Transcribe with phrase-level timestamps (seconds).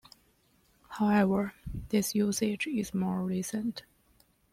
[0.89, 1.53] However,
[1.89, 3.83] this usage is more recent.